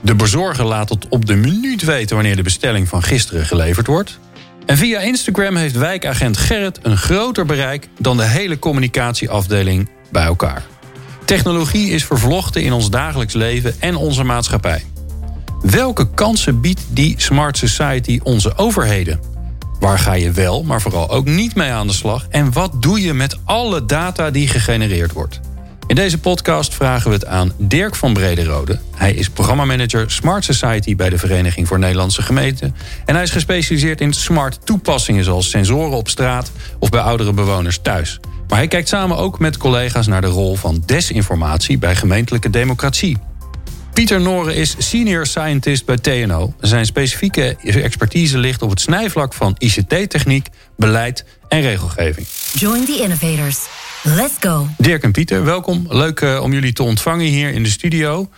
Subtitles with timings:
[0.00, 4.18] De bezorger laat tot op de minuut weten wanneer de bestelling van gisteren geleverd wordt.
[4.66, 10.62] En via Instagram heeft wijkagent Gerrit een groter bereik dan de hele communicatieafdeling bij elkaar.
[11.24, 14.84] Technologie is vervlochten in ons dagelijks leven en onze maatschappij.
[15.62, 19.20] Welke kansen biedt die Smart Society onze overheden?
[19.80, 22.26] Waar ga je wel, maar vooral ook niet mee aan de slag?
[22.28, 25.40] En wat doe je met alle data die gegenereerd wordt?
[25.86, 28.78] In deze podcast vragen we het aan Dirk van Brederode.
[28.94, 32.76] Hij is programmamanager Smart Society bij de Vereniging voor Nederlandse Gemeenten.
[33.04, 37.78] En hij is gespecialiseerd in smart toepassingen zoals sensoren op straat of bij oudere bewoners
[37.82, 38.20] thuis.
[38.48, 43.18] Maar hij kijkt samen ook met collega's naar de rol van desinformatie bij gemeentelijke democratie.
[43.92, 46.54] Pieter Noren is senior scientist bij TNO.
[46.60, 52.26] Zijn specifieke expertise ligt op het snijvlak van ICT-techniek, beleid en regelgeving.
[52.52, 53.58] Join the innovators.
[54.06, 54.68] Let's go.
[54.78, 55.86] Dirk en Pieter, welkom.
[55.88, 58.28] Leuk uh, om jullie te ontvangen hier in de studio.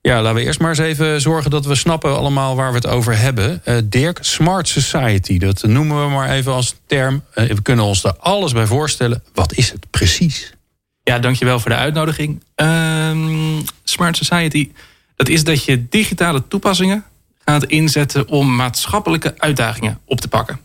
[0.00, 2.86] Ja, laten we eerst maar eens even zorgen dat we snappen allemaal waar we het
[2.86, 3.62] over hebben.
[3.64, 7.22] Uh, Dirk, Smart Society, dat noemen we maar even als term.
[7.34, 9.22] Uh, we kunnen ons daar alles bij voorstellen.
[9.34, 10.54] Wat is het precies?
[11.02, 12.42] Ja, dankjewel voor de uitnodiging.
[12.56, 14.70] Um, Smart Society,
[15.16, 17.04] dat is dat je digitale toepassingen
[17.44, 20.60] gaat inzetten om maatschappelijke uitdagingen op te pakken.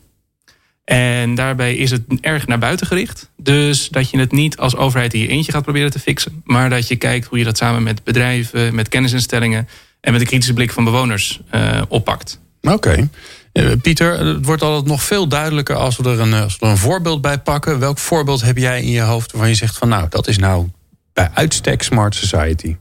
[0.86, 3.30] En daarbij is het erg naar buiten gericht.
[3.38, 6.42] Dus dat je het niet als overheid in je eentje gaat proberen te fixen.
[6.44, 9.68] Maar dat je kijkt hoe je dat samen met bedrijven, met kennisinstellingen
[10.02, 12.40] en met de kritische blik van bewoners uh, oppakt.
[12.62, 13.10] Oké.
[13.54, 16.72] Uh, Pieter, het wordt altijd nog veel duidelijker als we, er een, als we er
[16.72, 17.80] een voorbeeld bij pakken.
[17.80, 20.68] Welk voorbeeld heb jij in je hoofd waarvan je zegt van nou, dat is nou
[21.14, 22.76] bij uitstek Smart Society?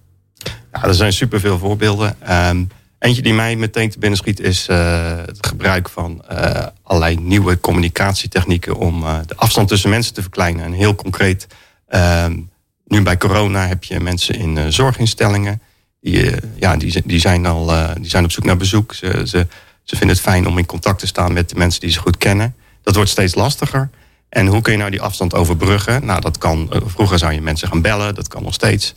[0.73, 2.17] Ja, er zijn superveel voorbeelden.
[2.31, 2.69] Um,
[3.05, 7.61] Eentje die mij meteen te binnen schiet is uh, het gebruik van uh, allerlei nieuwe
[7.61, 10.65] communicatietechnieken om uh, de afstand tussen mensen te verkleinen.
[10.65, 11.47] En heel concreet,
[11.89, 12.41] ehm,
[12.85, 15.63] nu bij corona heb je mensen in zorginstellingen.
[16.01, 17.67] Die, ja, die, die, zijn al,
[18.01, 18.95] die zijn op zoek naar bezoek.
[18.95, 19.47] Ze, ze,
[19.83, 22.17] ze vinden het fijn om in contact te staan met de mensen die ze goed
[22.17, 22.55] kennen.
[22.83, 23.91] Dat wordt steeds lastiger.
[24.29, 26.07] En hoe kun je nou die afstand overbruggen?
[26.07, 28.95] Nou, dat kan, vroeger zou je mensen gaan bellen, dat kan nog steeds.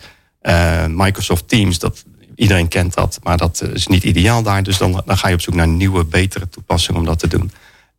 [0.88, 2.03] Microsoft Teams, dat,
[2.38, 4.64] Iedereen kent dat, maar dat eh, is niet ideaal daar.
[4.64, 7.52] Dus dan, dan ga je op zoek naar nieuwe, betere toepassingen om dat te doen.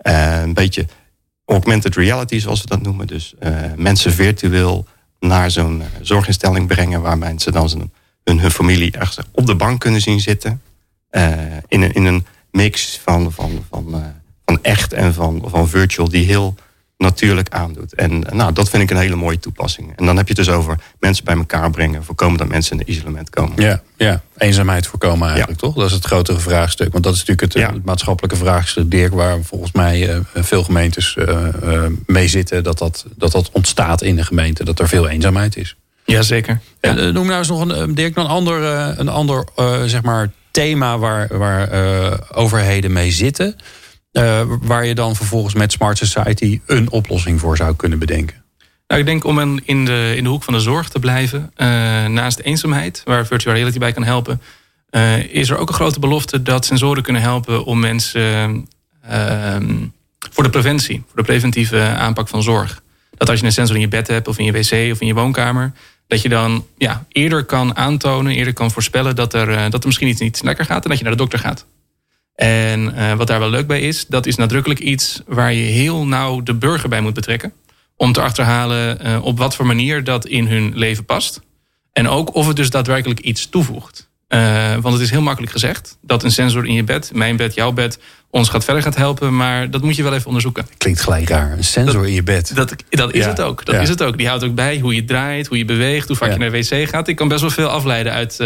[0.03, 0.87] Uh, een beetje
[1.45, 3.07] augmented reality, zoals we dat noemen.
[3.07, 4.87] Dus uh, mensen virtueel
[5.21, 7.03] naar zo'n zorginstelling brengen...
[7.03, 7.91] waar mensen dan
[8.25, 10.63] hun, hun familie ergens op de bank kunnen zien zitten.
[11.69, 16.09] In, een, in een mix van, van, van, van echt en van, van virtual...
[16.09, 16.55] die heel
[16.99, 17.95] natuurlijk aandoet.
[17.95, 19.93] En nou, dat vind ik een hele mooie toepassing.
[19.97, 22.83] En dan heb je het dus over mensen bij elkaar brengen, voorkomen dat mensen in
[22.87, 23.63] een isolement komen.
[23.63, 24.23] Ja, ja.
[24.37, 25.75] eenzaamheid voorkomen eigenlijk, toch?
[25.75, 26.93] Dat is het grotere vraagstuk.
[26.93, 31.17] Want dat is natuurlijk het, het maatschappelijke vraagstuk, Dirk, waar volgens mij uh, veel gemeentes
[31.17, 35.09] uh, uh, mee zitten, dat dat, dat dat ontstaat in de gemeente, dat er veel
[35.09, 35.77] eenzaamheid is.
[36.05, 36.61] Jazeker.
[36.81, 36.97] Ja.
[36.97, 38.63] En, noem nou eens nog een, Dirk, een ander,
[38.99, 39.45] een ander
[39.87, 41.69] zeg maar, thema waar, waar
[42.35, 43.57] overheden mee zitten.
[44.13, 48.43] Uh, waar je dan vervolgens met Smart Society een oplossing voor zou kunnen bedenken?
[48.87, 51.67] Nou, ik denk om in de, in de hoek van de zorg te blijven, uh,
[52.07, 54.41] naast eenzaamheid, waar virtual reality bij kan helpen,
[54.91, 58.69] uh, is er ook een grote belofte dat sensoren kunnen helpen om mensen
[60.31, 62.83] voor de preventie, voor de preventieve aanpak van zorg.
[63.17, 65.07] Dat als je een sensor in je bed hebt, of in je wc of in
[65.07, 65.73] je woonkamer,
[66.07, 70.09] dat je dan ja, eerder kan aantonen, eerder kan voorspellen dat er, dat er misschien
[70.09, 71.67] iets niet lekker gaat en dat je naar de dokter gaat.
[72.39, 76.07] En uh, wat daar wel leuk bij is, dat is nadrukkelijk iets waar je heel
[76.07, 77.53] nauw de burger bij moet betrekken.
[77.97, 81.41] Om te achterhalen uh, op wat voor manier dat in hun leven past.
[81.93, 84.09] En ook of het dus daadwerkelijk iets toevoegt.
[84.29, 87.55] Uh, want het is heel makkelijk gezegd dat een sensor in je bed, mijn bed,
[87.55, 87.99] jouw bed,
[88.31, 89.37] ons gaat verder gaat helpen.
[89.37, 90.67] Maar dat moet je wel even onderzoeken.
[90.77, 91.53] Klinkt gelijk raar.
[91.53, 92.55] Een sensor in je bed.
[92.55, 93.65] Dat, dat is het ook.
[93.65, 93.81] Dat ja.
[93.81, 94.17] is het ook.
[94.17, 96.35] Die houdt ook bij hoe je draait, hoe je beweegt, hoe vaak ja.
[96.35, 97.09] je naar de wc gaat.
[97.09, 98.39] Ik kan best wel veel afleiden uit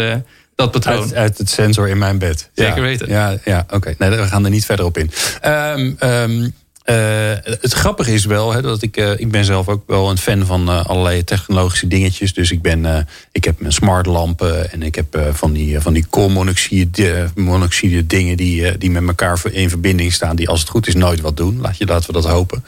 [0.55, 1.01] dat patroon.
[1.01, 2.49] Uit, uit, het sensor in mijn bed.
[2.53, 3.09] Zeker weten.
[3.09, 3.93] Ja, ja oké.
[3.97, 5.11] Nee, we gaan er niet verder op in.
[5.45, 6.53] Um, um,
[6.85, 10.17] uh, het grappige is wel hè, dat ik, uh, ik ben zelf ook wel een
[10.17, 12.33] fan van uh, allerlei technologische dingetjes.
[12.33, 17.29] Dus ik, ben, ik heb mijn smartlampen en ik heb van die, van die koolmonoxide
[17.35, 20.35] monoxide dingen die, die met elkaar in verbinding staan.
[20.35, 21.61] Die als het goed is nooit wat doen.
[21.61, 22.63] Laat je, laten we dat hopen.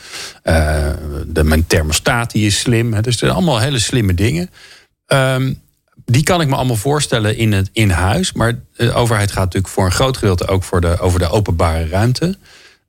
[1.28, 2.94] de, mijn thermostaat die is slim.
[2.94, 4.50] Hè, dus het zijn allemaal hele slimme dingen.
[5.08, 5.64] Um,
[6.06, 8.34] die kan ik me allemaal voorstellen in, het, in huis.
[8.34, 11.88] Maar de overheid gaat natuurlijk voor een groot gedeelte ook voor de, over de openbare
[11.88, 12.38] ruimte.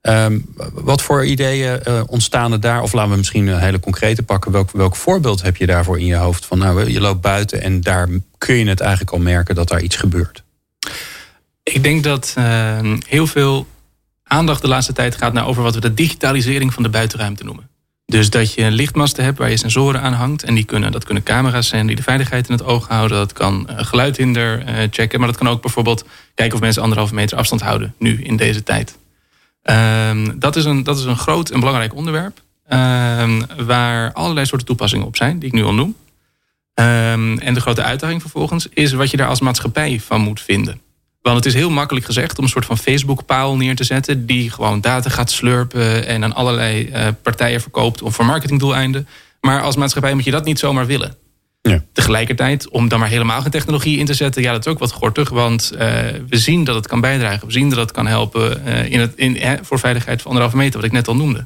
[0.01, 2.81] Um, wat voor ideeën uh, ontstaan er daar?
[2.81, 4.51] Of laten we misschien een hele concrete pakken.
[4.51, 6.45] Welk, welk voorbeeld heb je daarvoor in je hoofd?
[6.45, 9.81] Van nou, je loopt buiten en daar kun je het eigenlijk al merken dat daar
[9.81, 10.43] iets gebeurt.
[11.63, 13.67] Ik denk dat uh, heel veel
[14.23, 17.69] aandacht de laatste tijd gaat naar over wat we de digitalisering van de buitenruimte noemen.
[18.11, 20.43] Dus dat je lichtmasten hebt waar je sensoren aan hangt.
[20.43, 23.17] En die kunnen, dat kunnen camera's zijn die de veiligheid in het oog houden.
[23.17, 25.19] Dat kan uh, geluidhinder uh, checken.
[25.19, 27.93] Maar dat kan ook bijvoorbeeld kijken of mensen anderhalve meter afstand houden.
[27.97, 28.97] Nu in deze tijd.
[29.63, 32.41] Um, dat, is een, dat is een groot en belangrijk onderwerp.
[32.69, 35.95] Um, waar allerlei soorten toepassingen op zijn, die ik nu al noem.
[36.73, 40.81] Um, en de grote uitdaging vervolgens is wat je daar als maatschappij van moet vinden.
[41.33, 44.25] Want het is heel makkelijk gezegd om een soort van Facebook-paal neer te zetten...
[44.25, 48.01] die gewoon data gaat slurpen en aan allerlei uh, partijen verkoopt...
[48.01, 49.07] om voor marketingdoeleinden.
[49.41, 51.15] Maar als maatschappij moet je dat niet zomaar willen.
[51.61, 51.83] Ja.
[51.93, 54.41] Tegelijkertijd, om dan maar helemaal geen technologie in te zetten...
[54.41, 55.79] ja, dat is ook wat gortig, want uh,
[56.29, 57.47] we zien dat het kan bijdragen.
[57.47, 60.75] We zien dat het kan helpen uh, in het, in, voor veiligheid van anderhalve meter...
[60.75, 61.45] wat ik net al noemde.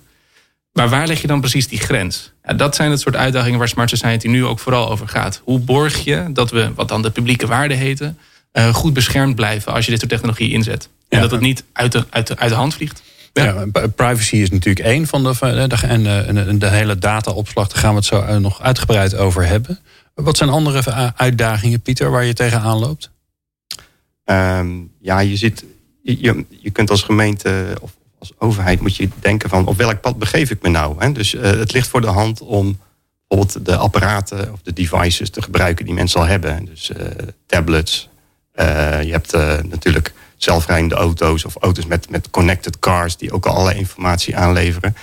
[0.74, 2.32] Maar waar leg je dan precies die grens?
[2.44, 5.42] Ja, dat zijn het soort uitdagingen waar Smart Society nu ook vooral over gaat.
[5.44, 8.18] Hoe borg je dat we, wat dan de publieke waarden heten...
[8.54, 10.90] Uh, goed beschermd blijven als je dit soort technologie inzet.
[11.10, 11.22] En ja.
[11.22, 13.02] dat het niet uit de, uit, de, uit de hand vliegt.
[13.34, 13.44] Ja.
[13.44, 13.88] ja.
[13.88, 15.36] privacy is natuurlijk één van de.
[15.40, 16.04] En
[16.34, 19.80] de, de hele dataopslag, daar gaan we het zo nog uitgebreid over hebben.
[20.14, 23.12] Wat zijn andere uitdagingen, Pieter, waar je tegenaan loopt?
[24.26, 25.66] Um, ja, je, zit,
[26.04, 30.18] je, je kunt als gemeente of als overheid moet je denken van op welk pad
[30.18, 30.96] begeef ik me nou?
[31.00, 31.12] Hè?
[31.12, 32.80] Dus uh, het ligt voor de hand om
[33.28, 36.66] bijvoorbeeld de apparaten of de devices te gebruiken die mensen al hebben.
[36.66, 37.06] Dus uh,
[37.46, 38.10] tablets.
[38.62, 39.32] Uh, je hebt
[39.70, 44.96] natuurlijk zelfrijdende auto's of auto's met, met connected cars die ook al allerlei informatie aanleveren.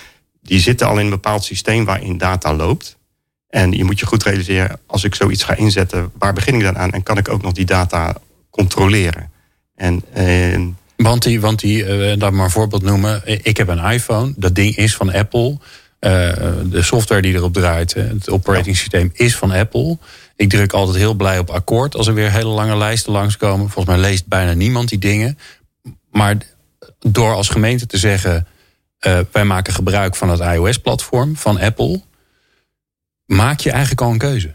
[0.42, 2.96] Die zitten al in een bepaald systeem waarin data loopt.
[3.48, 6.78] En je moet je goed realiseren, als ik zoiets ga inzetten, waar begin ik dan
[6.78, 6.90] aan?
[6.90, 8.14] En kan ik ook nog die data
[8.50, 9.30] controleren?
[9.74, 10.04] En,
[10.96, 13.22] want die, want die laat maar een voorbeeld noemen.
[13.44, 15.58] Ik heb een iPhone, dat ding is van Apple.
[15.98, 19.98] De software die erop draait, het operating systeem, is van Apple.
[20.38, 23.70] Ik druk altijd heel blij op akkoord als er weer hele lange lijsten langskomen.
[23.70, 25.38] Volgens mij leest bijna niemand die dingen.
[26.10, 26.36] Maar
[26.98, 28.46] door als gemeente te zeggen:
[29.06, 32.02] uh, wij maken gebruik van het iOS-platform van Apple
[33.24, 34.54] maak je eigenlijk al een keuze.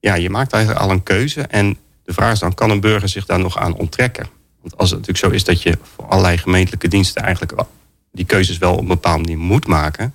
[0.00, 1.40] Ja, je maakt eigenlijk al een keuze.
[1.40, 4.28] En de vraag is dan, kan een burger zich daar nog aan onttrekken?
[4.60, 7.62] Want als het natuurlijk zo is dat je voor allerlei gemeentelijke diensten eigenlijk
[8.12, 10.14] die keuzes wel op een bepaalde manier moet maken,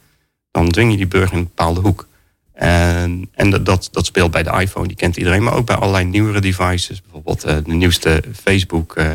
[0.52, 2.08] dan dwing je die burger in een bepaalde hoek.
[2.56, 6.06] En, en dat, dat speelt bij de iPhone, die kent iedereen, maar ook bij allerlei
[6.06, 7.02] nieuwere devices.
[7.02, 9.12] Bijvoorbeeld uh, de nieuwste Facebook uh,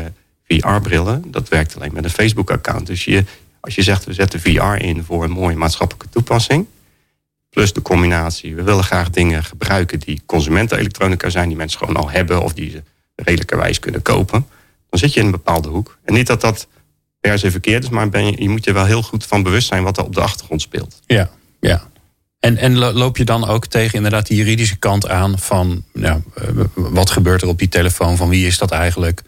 [0.47, 1.23] VR-brillen.
[1.25, 2.87] Dat werkt alleen met een Facebook-account.
[2.87, 3.23] Dus je,
[3.59, 6.67] als je zegt, we zetten VR in voor een mooie maatschappelijke toepassing,
[7.51, 8.55] Plus de combinatie.
[8.55, 12.69] We willen graag dingen gebruiken die consumentenelektronica zijn, die mensen gewoon al hebben of die
[12.69, 12.83] ze
[13.15, 14.47] redelijkerwijs kunnen kopen.
[14.89, 15.97] Dan zit je in een bepaalde hoek.
[16.03, 16.67] En niet dat dat
[17.19, 19.67] per se verkeerd is, maar ben je, je moet je wel heel goed van bewust
[19.67, 21.01] zijn wat er op de achtergrond speelt.
[21.05, 21.29] Ja,
[21.59, 21.89] ja.
[22.41, 26.15] En, en loop je dan ook tegen inderdaad die juridische kant aan van eh,
[26.73, 29.21] wat gebeurt er op die telefoon, van wie is dat eigenlijk?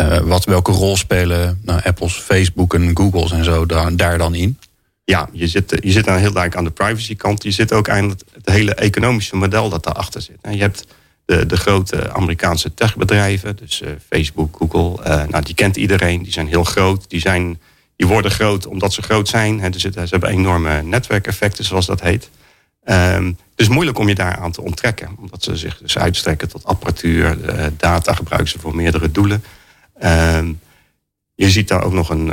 [0.00, 3.66] Uh, wat, welke rol spelen nou, Apple's, Facebook en Google's en zo
[3.96, 4.58] daar, dan in?
[5.04, 7.42] ja, je zit, je zit dan heel duidelijk aan de privacy kant.
[7.42, 10.38] Je zit ook aan het, hele economische model dat daarachter zit.
[10.40, 10.86] En je hebt
[11.24, 15.26] de, de grote Amerikaanse techbedrijven, dus Facebook, Google.
[15.28, 17.10] Nou, die kent iedereen, die zijn heel groot.
[17.10, 17.60] Die, zijn,
[17.96, 19.70] die worden groot omdat ze groot zijn.
[19.70, 22.30] Dus ze hebben enorme netwerkeffecten, zoals dat heet.
[22.90, 25.16] Um, het is moeilijk om je daaraan te onttrekken.
[25.18, 27.38] Omdat ze zich dus uitstrekken tot apparatuur.
[27.38, 29.44] Uh, data gebruiken ze voor meerdere doelen.
[30.02, 30.60] Um,
[31.34, 32.32] je ziet daar ook nog een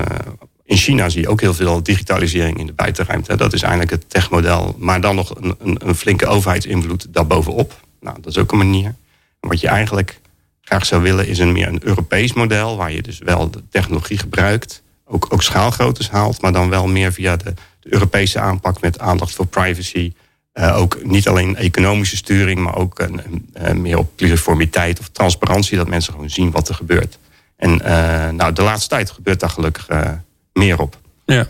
[0.65, 3.35] in China zie je ook heel veel digitalisering in de buitenruimte.
[3.35, 4.75] Dat is eigenlijk het techmodel.
[4.77, 7.79] Maar dan nog een, een, flinke overheidsinvloed daarbovenop.
[7.99, 8.95] Nou, dat is ook een manier.
[9.39, 10.19] Wat je eigenlijk
[10.61, 12.77] graag zou willen is een meer een Europees model...
[12.77, 14.83] waar je dus wel de technologie gebruikt.
[15.05, 18.81] Ook, ook schaalgroottes haalt, maar dan wel meer via de, de Europese aanpak...
[18.81, 20.13] met aandacht voor privacy.
[20.59, 22.59] Uh, ook niet alleen economische sturing...
[22.59, 25.77] maar ook een, meer op pluriformiteit of transparantie...
[25.77, 27.17] dat mensen gewoon zien wat er gebeurt.
[27.57, 29.89] En uh, nou, de laatste tijd gebeurt daar gelukkig...
[29.89, 30.09] Uh,
[30.53, 30.97] meer op.
[31.25, 31.47] Ja.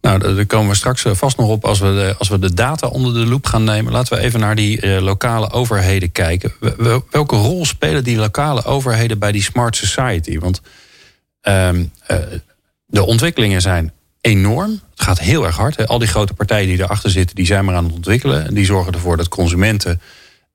[0.00, 2.54] Nou, daar komen we straks eh, vast nog op als we, de, als we de
[2.54, 3.92] data onder de loep gaan nemen.
[3.92, 6.52] Laten we even naar die lokale overheden kijken.
[7.10, 10.38] Welke rol spelen die lokale overheden bij die smart society?
[10.38, 10.60] Want
[11.48, 11.68] uh,
[12.86, 14.70] de ontwikkelingen zijn enorm.
[14.70, 15.76] Het gaat heel erg hard.
[15.76, 15.86] Hè.
[15.86, 18.46] Al die grote partijen die erachter zitten, die zijn maar aan het ontwikkelen.
[18.46, 20.00] En die zorgen ervoor dat consumenten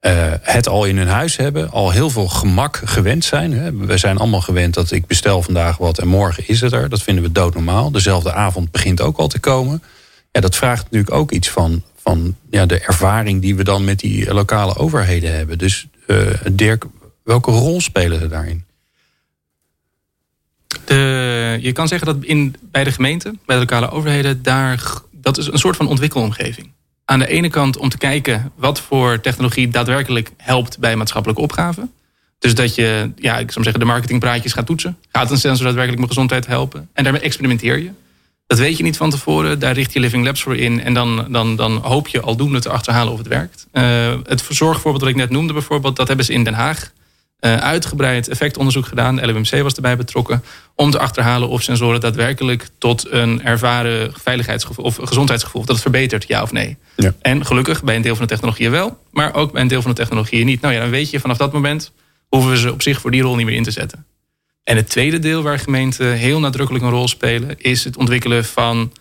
[0.02, 3.54] uh, het al in hun huis hebben, al heel veel gemak gewend zijn.
[3.54, 3.76] Hè.
[3.76, 6.90] We zijn allemaal gewend dat ik bestel vandaag wat en morgen is het er.
[6.90, 7.92] Dat vinden we doodnormaal.
[7.92, 9.84] Dezelfde avond begint ook al te komen.
[10.32, 14.00] Ja, dat vraagt natuurlijk ook iets van, van ja, de ervaring die we dan met
[14.00, 15.58] die lokale overheden hebben.
[15.58, 16.86] Dus uh, Dirk,
[17.24, 18.64] welke rol spelen ze daarin?
[20.86, 21.25] De,
[21.62, 25.48] je kan zeggen dat in, bij de gemeente, bij de lokale overheden, daar, dat is
[25.48, 26.72] een soort van ontwikkelomgeving.
[27.06, 31.92] Aan de ene kant om te kijken wat voor technologie daadwerkelijk helpt bij maatschappelijke opgaven.
[32.40, 34.98] Dus dat je, ja, ik zou zeggen, de marketingpraatjes gaat toetsen.
[35.12, 36.90] Gaat een sensor daadwerkelijk mijn gezondheid helpen?
[36.94, 37.90] En daarmee experimenteer je.
[38.48, 39.60] Dat weet je niet van tevoren.
[39.60, 40.82] Daar richt je Living Labs voor in.
[40.82, 43.68] En dan, dan, dan hoop je aldoende te achterhalen of het werkt.
[43.74, 45.96] Uh, het zorgvoorbeeld dat ik net noemde bijvoorbeeld...
[45.96, 46.92] dat hebben ze in Den Haag
[47.50, 49.16] uitgebreid effectonderzoek gedaan.
[49.16, 50.44] De LUMC was erbij betrokken.
[50.76, 55.62] Om te achterhalen of sensoren daadwerkelijk tot een ervaren veiligheidsgevoel of gezondheidsgevoel.
[55.62, 56.78] Dat het verbetert, ja of nee.
[56.96, 57.14] Ja.
[57.22, 58.98] En gelukkig bij een deel van de technologieën wel.
[59.12, 60.62] Maar ook bij een deel van de technologieën niet.
[60.62, 61.92] Nou ja, dan weet je vanaf dat moment
[62.28, 64.06] hoeven we ze op zich voor die rol niet meer in te zetten.
[64.64, 68.92] En het tweede deel waar gemeenten heel nadrukkelijk een rol spelen, is het ontwikkelen van,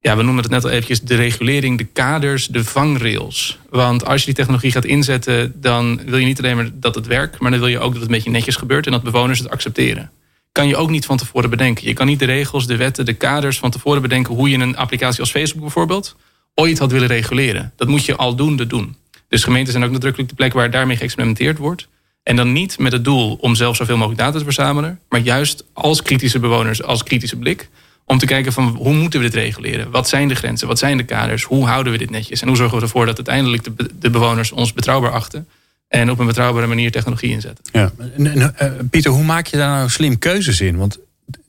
[0.00, 3.58] ja, we noemen het net al eventjes, de regulering, de kaders, de vangrails.
[3.70, 7.06] Want als je die technologie gaat inzetten, dan wil je niet alleen maar dat het
[7.06, 9.38] werkt, maar dan wil je ook dat het een beetje netjes gebeurt en dat bewoners
[9.38, 10.10] het accepteren.
[10.52, 11.86] Kan je ook niet van tevoren bedenken.
[11.86, 14.76] Je kan niet de regels, de wetten, de kaders van tevoren bedenken hoe je een
[14.76, 16.16] applicatie als Facebook bijvoorbeeld
[16.54, 17.72] ooit had willen reguleren.
[17.76, 18.96] Dat moet je aldoende doen.
[19.28, 21.88] Dus gemeenten zijn ook nadrukkelijk de plek waar daarmee geëxperimenteerd wordt.
[22.22, 25.64] En dan niet met het doel om zelf zoveel mogelijk data te verzamelen, maar juist
[25.72, 27.68] als kritische bewoners, als kritische blik,
[28.08, 29.90] om te kijken van hoe moeten we dit reguleren?
[29.90, 30.68] Wat zijn de grenzen?
[30.68, 31.42] Wat zijn de kaders?
[31.42, 32.40] Hoe houden we dit netjes?
[32.40, 33.68] En hoe zorgen we ervoor dat uiteindelijk
[34.00, 35.48] de, bewoners ons betrouwbaar achten
[35.88, 37.64] en op een betrouwbare manier technologie inzetten?
[37.72, 40.76] Ja, uh, Pieter, hoe maak je daar nou slim keuzes in?
[40.76, 40.98] Want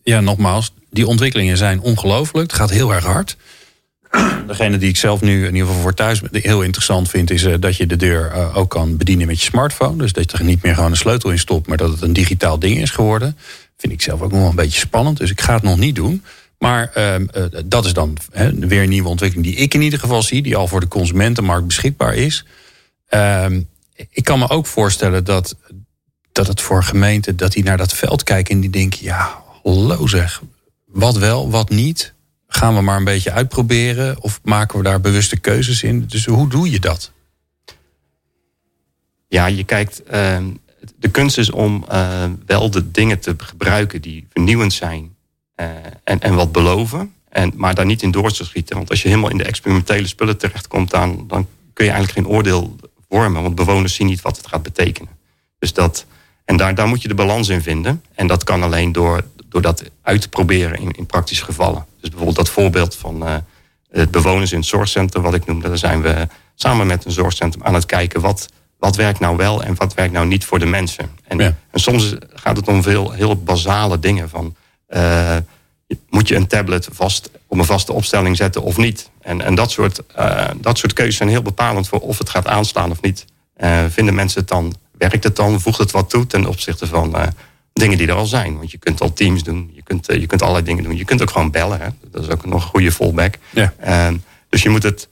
[0.04, 2.52] ja, nogmaals, die ontwikkelingen zijn ongelooflijk.
[2.52, 3.38] Het gaat heel erg hard.
[4.48, 7.56] Degene die ik zelf nu in ieder geval voor thuis heel interessant vind, is uh,
[7.60, 9.98] dat je de deur uh, ook kan bedienen met je smartphone.
[9.98, 12.14] Dus dat je er niet meer gewoon een sleutel in stopt, maar dat het een
[12.14, 13.38] digitaal ding is geworden.
[13.78, 15.18] Vind ik zelf ook nog wel een beetje spannend.
[15.18, 16.24] Dus ik ga het nog niet doen.
[16.60, 17.16] Maar uh,
[17.66, 18.18] dat is dan
[18.60, 21.68] weer een nieuwe ontwikkeling die ik in ieder geval zie, die al voor de consumentenmarkt
[21.68, 22.46] beschikbaar is.
[23.08, 23.62] Ehm,
[24.10, 25.56] ik kan me ook voorstellen dat,
[26.32, 30.08] dat het voor gemeenten, dat die naar dat veld kijken en die denken, ja, hallo
[30.08, 30.42] zeg,
[30.86, 32.14] wat wel, wat niet
[32.48, 34.22] gaan we maar een beetje uitproberen?
[34.22, 36.06] Of maken we daar bewuste keuzes in?
[36.08, 37.12] Dus hoe doe je dat?
[39.28, 40.02] Ja, je kijkt.
[40.12, 40.38] Uh,
[40.96, 41.86] de kunst is om
[42.46, 45.18] wel de dingen te gebruiken die vernieuwend zijn
[46.04, 47.14] en, en wat beloven.
[47.30, 48.76] En, maar daar niet in door te schieten.
[48.76, 52.36] Want als je helemaal in de experimentele spullen terechtkomt, dan, dan kun je eigenlijk geen
[52.36, 52.76] oordeel
[53.10, 53.42] vormen.
[53.42, 55.18] Want bewoners zien niet wat het gaat betekenen.
[55.60, 56.06] Dus dat,
[56.46, 58.04] en daar, daar moet je de balans in vinden.
[58.16, 61.86] En dat kan alleen door door dat uit te proberen in, in praktische gevallen.
[62.00, 63.36] Dus bijvoorbeeld dat voorbeeld van uh,
[63.92, 67.64] het bewoners in het zorgcentrum, wat ik noemde, daar zijn we samen met een zorgcentrum
[67.64, 68.48] aan het kijken wat,
[68.78, 71.12] wat werkt nou wel en wat werkt nou niet voor de mensen.
[71.28, 74.56] En, en soms gaat het om veel heel basale dingen van
[74.90, 75.38] uh,
[76.10, 79.10] moet je een tablet vast op een vaste opstelling zetten of niet.
[79.22, 82.48] En, en dat, soort, uh, dat soort keuzes zijn heel bepalend voor of het gaat
[82.48, 83.26] aanslaan of niet.
[83.90, 87.16] vinden mensen het dan, werkt het dan, voegt het wat toe ten opzichte van
[87.80, 88.58] dingen die er al zijn.
[88.58, 90.98] Want je kunt al teams doen, je kunt, eh, je kunt allerlei dingen doen.
[90.98, 91.80] Je kunt ook gewoon bellen.
[91.82, 91.88] Hè?
[92.12, 93.36] Dat is ook nog een goede fallback.
[93.50, 93.74] Ja.
[93.86, 94.18] Uh,
[94.50, 95.08] dus je moet het,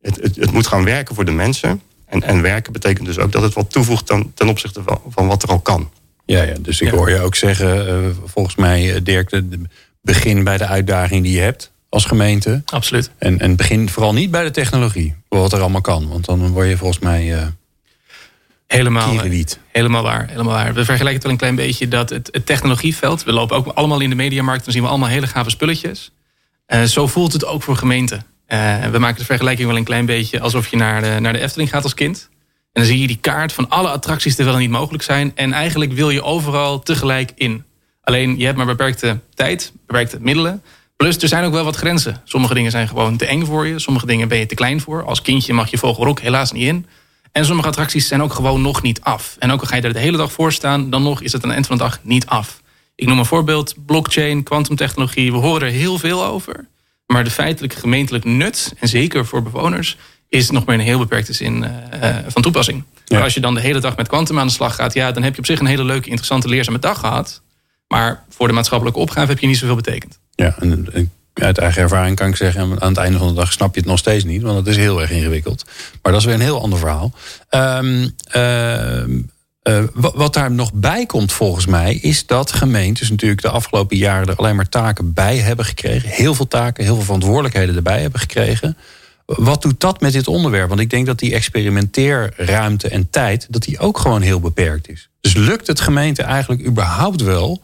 [0.00, 1.82] het, het, het, moet gaan werken voor de mensen.
[2.06, 5.26] En, en werken betekent dus ook dat het wat toevoegt ten, ten opzichte van, van
[5.26, 5.90] wat er al kan.
[6.24, 9.60] Ja, ja dus ik hoor je ook zeggen, uh, volgens mij, eh, Dirk, de,
[10.00, 12.62] begin bij de uitdaging die je hebt als gemeente.
[12.64, 13.10] Absoluut.
[13.18, 16.08] En, en begin vooral niet bij de technologie, wat er allemaal kan.
[16.08, 17.52] Want dan word je volgens mij
[18.72, 19.20] Helemaal,
[19.72, 20.74] helemaal waar, helemaal waar.
[20.74, 23.24] We vergelijken het wel een klein beetje dat het, het technologieveld...
[23.24, 24.64] we lopen ook allemaal in de mediamarkt...
[24.64, 26.12] dan zien we allemaal hele gave spulletjes.
[26.68, 28.24] Uh, zo voelt het ook voor gemeenten.
[28.48, 30.40] Uh, we maken de vergelijking wel een klein beetje...
[30.40, 32.28] alsof je naar de, naar de Efteling gaat als kind.
[32.72, 35.32] En dan zie je die kaart van alle attracties die wel niet mogelijk zijn.
[35.34, 37.64] En eigenlijk wil je overal tegelijk in.
[38.00, 40.62] Alleen je hebt maar beperkte tijd, beperkte middelen...
[41.02, 42.20] Plus, er zijn ook wel wat grenzen.
[42.24, 43.78] Sommige dingen zijn gewoon te eng voor je.
[43.78, 45.04] Sommige dingen ben je te klein voor.
[45.04, 46.86] Als kindje mag je Vogelrok helaas niet in.
[47.32, 49.36] En sommige attracties zijn ook gewoon nog niet af.
[49.38, 51.42] En ook al ga je er de hele dag voor staan, dan nog is het
[51.42, 52.62] aan het eind van de dag niet af.
[52.94, 55.32] Ik noem een voorbeeld, blockchain, kwantumtechnologie.
[55.32, 56.68] We horen er heel veel over.
[57.06, 59.96] Maar de feitelijke gemeentelijk nut, en zeker voor bewoners,
[60.32, 61.64] is nog maar in een heel beperkte zin
[62.02, 62.84] uh, van toepassing.
[63.08, 65.22] Maar als je dan de hele dag met kwantum aan de slag gaat, ja, dan
[65.22, 67.42] heb je op zich een hele leuke, interessante, leerzame dag gehad.
[67.88, 70.18] Maar voor de maatschappelijke opgave heb je niet zoveel betekend.
[70.34, 73.74] Ja, en uit eigen ervaring kan ik zeggen, aan het einde van de dag snap
[73.74, 75.64] je het nog steeds niet, want het is heel erg ingewikkeld.
[76.02, 77.12] Maar dat is weer een heel ander verhaal.
[77.50, 83.96] Um, uh, wat daar nog bij komt volgens mij, is dat gemeentes natuurlijk de afgelopen
[83.96, 86.08] jaren er alleen maar taken bij hebben gekregen.
[86.08, 88.76] Heel veel taken, heel veel verantwoordelijkheden erbij hebben gekregen.
[89.26, 90.68] Wat doet dat met dit onderwerp?
[90.68, 95.08] Want ik denk dat die experimenteerruimte en tijd, dat die ook gewoon heel beperkt is.
[95.20, 97.62] Dus lukt het gemeente eigenlijk überhaupt wel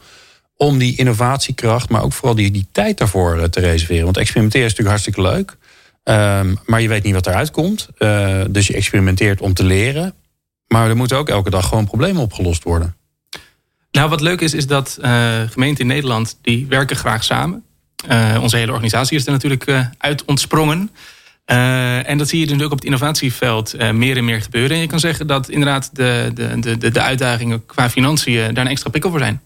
[0.55, 4.03] om die innovatiekracht, maar ook vooral die, die tijd daarvoor eh, te reserveren.
[4.03, 5.57] Want experimenteren is natuurlijk hartstikke leuk.
[6.03, 7.87] Um, maar je weet niet wat eruit komt.
[7.99, 10.13] Uh, dus je experimenteert om te leren.
[10.67, 12.95] Maar er moeten ook elke dag gewoon problemen opgelost worden.
[13.91, 16.37] Nou, wat leuk is, is dat uh, gemeenten in Nederland...
[16.41, 17.63] die werken graag samen.
[18.09, 20.91] Uh, onze hele organisatie is er natuurlijk uit ontsprongen.
[21.49, 24.75] En dat zie je natuurlijk op het innovatieveld meer en meer gebeuren.
[24.75, 28.53] En je kan zeggen dat inderdaad de, de, de, de uitdagingen qua financiën...
[28.53, 29.41] daar een extra prikkel voor zijn.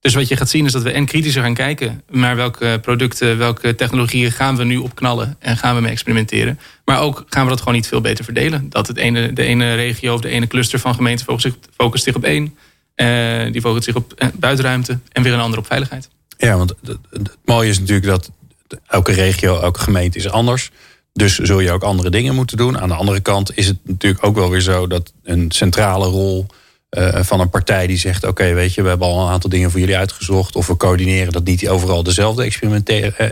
[0.00, 2.02] Dus wat je gaat zien is dat we en kritischer gaan kijken...
[2.10, 5.36] naar welke producten, welke technologieën gaan we nu opknallen...
[5.38, 6.58] en gaan we mee experimenteren.
[6.84, 8.70] Maar ook gaan we dat gewoon niet veel beter verdelen.
[8.70, 12.14] Dat het ene, de ene regio of de ene cluster van gemeenten focust, focust zich
[12.14, 12.56] op één...
[12.96, 16.08] Uh, die focust zich op buitenruimte en weer een ander op veiligheid.
[16.38, 16.74] Ja, want
[17.10, 18.30] het, mooie is natuurlijk dat
[18.86, 20.70] elke regio, elke gemeente is anders.
[21.16, 22.78] Dus zul je ook andere dingen moeten doen.
[22.78, 26.46] Aan de andere kant is het natuurlijk ook wel weer zo dat een centrale rol
[26.90, 29.70] uh, van een partij die zegt: Oké, weet je, we hebben al een aantal dingen
[29.70, 30.56] voor jullie uitgezocht.
[30.56, 32.50] Of we coördineren dat niet overal dezelfde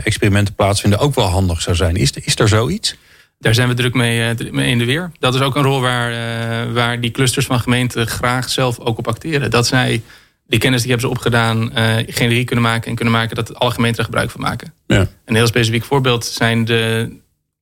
[0.03, 1.95] experimenten plaatsvinden, ook wel handig zou zijn.
[1.95, 2.95] Is, is er zoiets?
[3.39, 5.11] Daar zijn we druk mee, mee, in de weer.
[5.19, 8.97] Dat is ook een rol waar, uh, waar die clusters van gemeenten graag zelf ook
[8.97, 9.51] op acteren.
[9.51, 10.01] Dat zij
[10.47, 11.71] die kennis die hebben ze opgedaan,
[12.07, 14.73] generiek kunnen maken en kunnen maken dat alle gemeenten er gebruik van maken.
[14.87, 15.07] Ja.
[15.25, 17.09] Een heel specifiek voorbeeld zijn de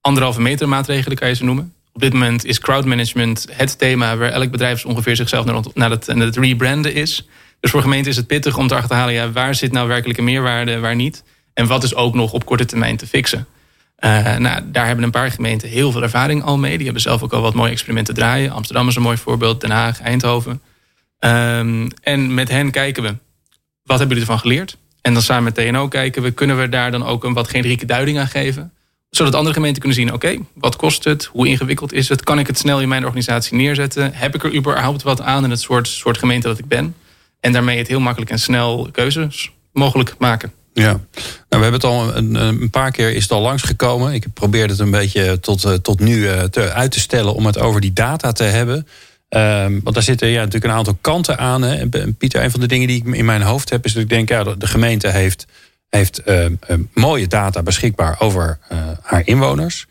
[0.04, 1.74] anderhalve meter maatregelen, kan je ze noemen.
[1.94, 6.06] Op dit moment is crowdmanagement het thema waar elk bedrijf ongeveer zichzelf naar, naar, het,
[6.06, 7.28] het rebranden is.
[7.60, 10.80] Dus voor gemeenten is het pittig om te achterhalen, ja, waar zit nou werkelijke meerwaarde,
[10.80, 11.24] waar niet.
[11.54, 13.48] En wat is ook nog op korte termijn te fixen.
[14.00, 16.76] Uh, nou, daar hebben een paar gemeenten heel veel ervaring al mee.
[16.76, 18.52] Die hebben zelf ook al wat mooie experimenten draaien.
[18.52, 20.62] Amsterdam is een mooi voorbeeld, Den Haag, Eindhoven.
[21.20, 23.16] Um, en met hen kijken we,
[23.84, 24.78] wat hebben jullie ervan geleerd?
[25.02, 27.86] En dan samen met TNO kijken we, kunnen we daar dan ook een wat generieke
[27.86, 28.72] duiding aan geven?
[29.16, 31.26] Zodat andere gemeenten kunnen zien, oké, wat kost het?
[31.26, 32.24] Hoe ingewikkeld is het?
[32.24, 34.12] Kan ik het snel in mijn organisatie neerzetten?
[34.14, 36.96] Heb ik er überhaupt wat aan in het soort, soort gemeente dat ik ben?
[37.40, 40.54] En daarmee het heel makkelijk en snel keuzes mogelijk maken.
[40.74, 41.00] Ja, nou,
[41.50, 44.14] we hebben het al een, een, paar keer is al langsgekomen.
[44.14, 47.46] Ik probeer het een beetje tot, eh, tot nu eh, te, uit te stellen om
[47.46, 48.88] het over die data te hebben.
[49.30, 51.62] Um, want daar zitten ja, natuurlijk een aantal kanten aan.
[51.62, 51.88] Hè.
[52.18, 54.30] Pieter, een van de dingen die ik in mijn hoofd heb, is dat ik denk,
[54.30, 55.46] ja, de gemeente heeft,
[55.96, 56.46] heeft uh,
[56.94, 59.88] mooie data beschikbaar over uh, haar inwoners.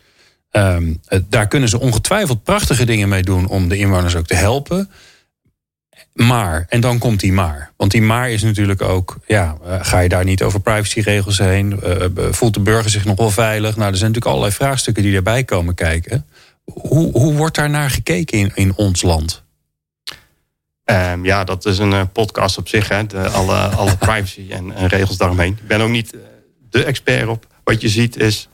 [0.51, 4.89] Um, daar kunnen ze ongetwijfeld prachtige dingen mee doen om de inwoners ook te helpen.
[6.13, 7.71] Maar, en dan komt die maar.
[7.77, 11.79] Want die maar is natuurlijk ook, ja, ga je daar niet over privacyregels heen?
[12.31, 13.75] voelt de burger zich nog wel veilig?
[13.75, 16.25] Nou, er zijn natuurlijk allerlei vraagstukken die erbij komen kijken.
[16.63, 19.42] Hoe, hoe wordt daar naar gekeken in, in ons land?
[20.85, 22.87] Um, ja, dat is een uh, podcast op zich.
[22.87, 23.05] Hè?
[23.05, 25.57] De, alle, alle privacy en, en, regels daaromheen.
[25.61, 26.13] Ik ben ook niet
[26.69, 27.47] de expert op.
[27.63, 28.49] Wat je ziet is...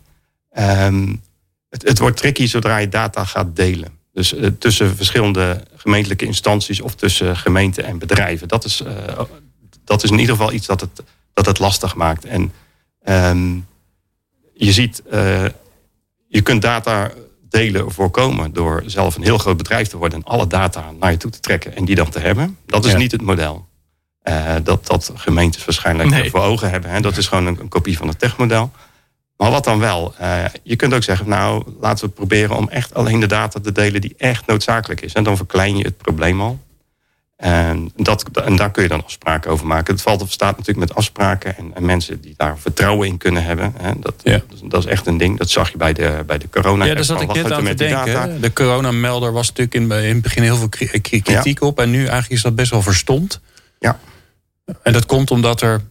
[0.58, 1.22] Um,
[1.70, 3.98] het, het, wordt tricky zodra je data gaat delen.
[4.14, 6.82] Dus uh, tussen verschillende gemeentelijke instanties...
[6.82, 8.48] of tussen gemeenten en bedrijven.
[8.48, 9.20] Dat is, uh,
[9.84, 12.26] dat is in ieder geval iets dat het, dat het lastig maakt.
[12.26, 12.54] En
[13.04, 13.68] um,
[14.54, 15.04] je ziet...
[16.28, 17.12] je kunt data
[17.50, 21.18] delen voorkomen door zelf een heel groot bedrijf te worden en alle data naar je
[21.18, 22.58] toe te trekken en die dan te hebben.
[22.66, 23.68] Dat is niet het model.
[24.24, 26.30] Uh, dat, dat gemeentes waarschijnlijk nee.
[26.30, 26.92] voor ogen hebben.
[26.92, 27.02] Hè.
[27.02, 28.72] Dat is gewoon een, een kopie van het techmodel.
[29.38, 30.14] Maar wat dan wel?
[30.22, 33.72] Uh, je kunt ook zeggen, nou laten we proberen om echt alleen de data te
[33.72, 35.14] delen die echt noodzakelijk is.
[35.14, 36.60] En dan verklein je het probleem al.
[37.40, 39.94] En, dat, en daar kun je dan afspraken over maken.
[39.94, 43.44] Het valt of staat natuurlijk met afspraken en, en mensen die daar vertrouwen in kunnen
[43.44, 43.74] hebben.
[43.82, 43.92] Hè.
[44.00, 44.42] Dat, ja.
[44.64, 45.38] dat, is echt een ding.
[45.38, 46.86] Dat zag je bij de, bij de corona.
[46.86, 48.42] Ja, daar zat ik net aan te denken.
[48.42, 50.70] De coronamelder was natuurlijk in, in het begin heel veel
[51.02, 51.80] kritiek op.
[51.80, 53.40] En nu eigenlijk is dat best wel verstomd.
[53.80, 54.00] Ja.
[54.84, 55.82] En dat komt omdat er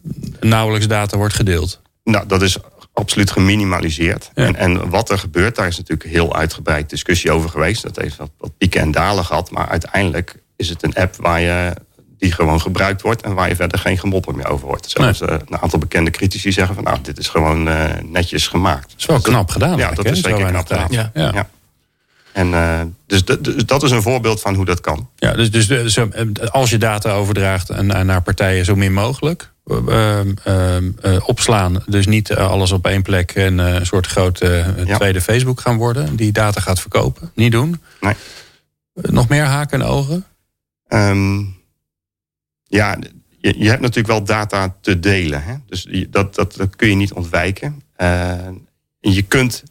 [0.40, 1.80] nauwelijks data wordt gedeeld.
[2.04, 2.58] Nou, dat is
[2.92, 4.30] absoluut geminimaliseerd.
[4.34, 4.44] Ja.
[4.44, 7.82] En, en wat er gebeurt, daar is natuurlijk heel uitgebreid discussie over geweest.
[7.82, 9.50] Dat heeft wat, wat pieken en dalen gehad.
[9.50, 11.72] Maar uiteindelijk is het een app waar je,
[12.18, 14.90] die gewoon gebruikt wordt en waar je verder geen gemopper meer over hoort.
[14.90, 15.30] Zelfs nee.
[15.30, 18.90] uh, een aantal bekende critici zeggen van nou, dit is gewoon uh, netjes gemaakt.
[18.90, 19.78] Dat is wel knap gedaan.
[19.78, 20.86] Ja, dat is zeker knap gedaan.
[20.90, 21.10] Ja.
[21.14, 21.30] Ja.
[21.34, 21.48] ja.
[22.32, 25.08] En uh, dus, dus, dat is een voorbeeld van hoe dat kan.
[25.16, 25.98] Ja, dus, dus,
[26.50, 29.50] als je data overdraagt naar partijen zo min mogelijk.
[29.88, 30.84] Uh, uh,
[31.24, 36.16] opslaan, dus niet alles op één plek en een soort grote tweede Facebook gaan worden,
[36.16, 37.30] die data gaat verkopen.
[37.34, 37.80] Niet doen.
[38.00, 38.14] Nee.
[38.94, 40.24] Nog meer haken en ogen?
[40.88, 41.56] Um,
[42.64, 42.98] ja,
[43.40, 45.44] je, je, hebt natuurlijk wel data te delen.
[45.44, 45.54] Hè?
[45.66, 47.82] Dus dat, dat, dat kun je niet ontwijken.
[47.96, 48.48] Uh,
[49.00, 49.62] je kunt,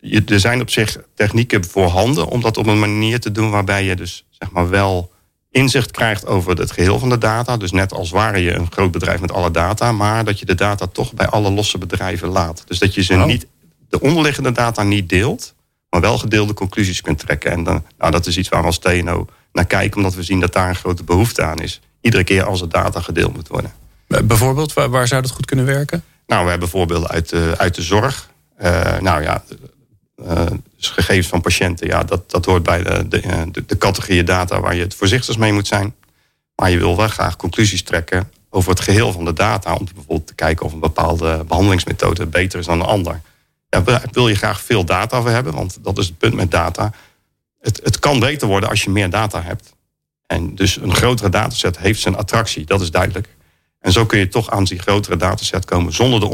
[0.00, 3.84] je, er zijn op zich technieken voorhanden om dat op een manier te doen waarbij
[3.84, 5.14] je dus zeg maar wel
[5.50, 7.56] inzicht krijgt over het geheel van de data.
[7.56, 10.54] Dus net als ware je een groot bedrijf met alle data, maar dat je de
[10.54, 12.64] data toch bij alle losse bedrijven laat.
[12.66, 13.24] Dus dat je ze oh.
[13.24, 13.46] niet,
[13.88, 15.54] de onderliggende data niet deelt,
[15.90, 17.50] maar wel gedeelde conclusies kunt trekken.
[17.50, 20.40] En dan, nou, dat is iets waar we als TNO naar kijken, omdat we zien
[20.40, 21.80] dat daar een grote behoefte aan is.
[22.00, 23.72] Iedere keer als er data gedeeld moet worden.
[24.06, 26.04] Bijvoorbeeld, waar, waar zou dat goed kunnen werken?
[26.26, 28.30] Nou, we hebben voorbeelden uit de, uit de zorg.
[28.62, 29.42] Uh, nou ja,
[30.76, 34.74] dus gegevens van patiënten, ja, dat, dat hoort bij de, de, de, categorieën data waar
[34.74, 35.94] je het voorzichtig mee moet zijn.
[36.56, 39.74] Maar je wil wel graag conclusies trekken over het geheel van de data.
[39.74, 43.20] Om bijvoorbeeld te kijken of een bepaalde behandelingsmethode beter is dan een ander.
[43.68, 46.92] Ja, wil je graag veel data over hebben, want dat is het punt met data.
[47.74, 49.74] Het, kan beter worden als je meer data hebt.
[50.26, 53.35] En dus een grotere dataset heeft zijn attractie, dat is duidelijk.
[53.80, 56.26] En zo kun je toch aan die grotere dataset komen zonder de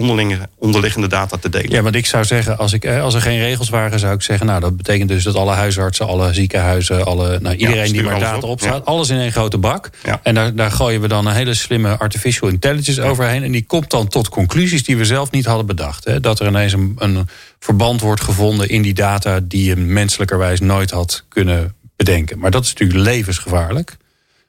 [0.58, 1.70] onderliggende data te delen.
[1.70, 4.46] Ja, want ik zou zeggen, als, ik, als er geen regels waren, zou ik zeggen,
[4.46, 8.46] nou dat betekent dus dat alle huisartsen, alle ziekenhuizen, alle, nou, iedereen die maar data
[8.46, 9.90] opstaat, alles in één grote bak.
[10.22, 13.42] En daar, daar gooien we dan een hele slimme artificial intelligence overheen.
[13.42, 16.04] En die komt dan tot conclusies die we zelf niet hadden bedacht.
[16.04, 16.20] Hè?
[16.20, 17.28] Dat er ineens een, een
[17.58, 22.38] verband wordt gevonden in die data die je menselijkerwijs nooit had kunnen bedenken.
[22.38, 23.96] Maar dat is natuurlijk levensgevaarlijk.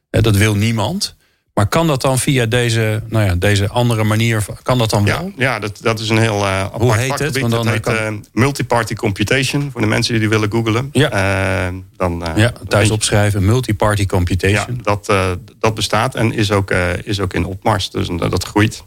[0.10, 1.16] Dat wil niemand.
[1.54, 5.32] Maar kan dat dan via deze, nou ja, deze andere manier, kan dat dan wel?
[5.38, 7.40] Ja, dat, dat is een heel uh, apart Hoe heet het?
[7.40, 7.94] Want dan dat heet kan...
[7.94, 10.90] uh, multiparty computation, voor de mensen die die willen googlen.
[10.92, 14.82] Ja, uh, dan, ja thuis opschrijven, multiparty computation.
[14.84, 16.72] Ja, dat, dat bestaat en is ook,
[17.04, 18.84] is ook in opmars, dus dat groeit.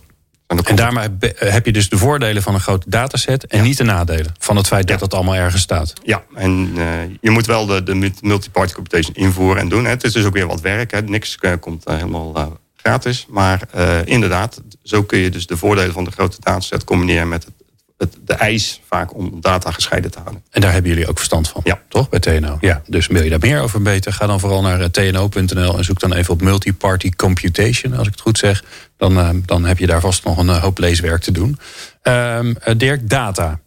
[0.46, 3.84] En, en daarmee heb je dus de voordelen van een grote dataset en niet de
[3.84, 5.92] nadelen van het feit dat dat allemaal ergens staat.
[6.02, 6.74] Ja, en
[7.20, 9.84] je moet wel de, de multiparty computation invoeren en doen.
[9.84, 9.90] Hè.
[9.90, 10.90] Het is dus ook weer wat werk.
[10.90, 11.02] Hè.
[11.02, 13.26] Niks komt helemaal gratis.
[13.28, 13.60] Maar
[14.04, 17.54] inderdaad, zo kun je dus de voordelen van de grote dataset combineren met het,
[17.96, 20.44] het, de eis vaak om data gescheiden te houden.
[20.50, 21.80] En daar hebben jullie ook verstand van, ja.
[21.88, 22.56] toch, bij TNO?
[22.60, 22.82] Ja.
[22.86, 26.00] Dus wil je daar meer over weten, ga dan vooral naar eh, tno.nl en zoek
[26.00, 28.64] dan even op multi-party computation, als ik het goed zeg.
[28.96, 31.58] Dan, uh, dan heb je daar vast nog een hoop leeswerk te doen.
[32.02, 33.60] Um, Dirk, data.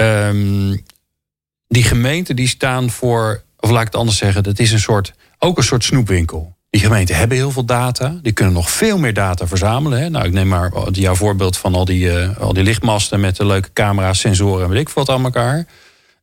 [0.00, 0.84] Um,
[1.68, 5.12] die gemeenten die staan voor, of laat ik het anders zeggen, dat is een soort,
[5.38, 6.57] ook een soort snoepwinkel.
[6.70, 8.18] Die gemeenten hebben heel veel data.
[8.22, 10.00] Die kunnen nog veel meer data verzamelen.
[10.00, 10.08] Hè.
[10.08, 13.46] Nou, ik neem maar jouw voorbeeld van al die, uh, al die lichtmasten met de
[13.46, 15.66] leuke camera's, sensoren en weet ik wat aan elkaar.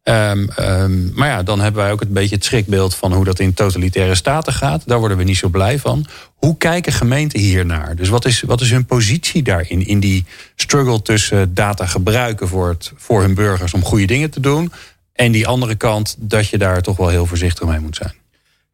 [0.04, 3.40] Um, um, maar ja, dan hebben wij ook een beetje het schrikbeeld van hoe dat
[3.40, 4.84] in totalitaire staten gaat.
[4.88, 6.06] Daar worden we niet zo blij van.
[6.36, 7.96] Hoe kijken gemeenten hier naar?
[7.96, 9.88] Dus wat is, wat is hun positie daarin?
[9.88, 14.40] In die struggle tussen data gebruiken voor, het, voor hun burgers om goede dingen te
[14.40, 14.72] doen.
[15.14, 18.14] En die andere kant dat je daar toch wel heel voorzichtig mee moet zijn.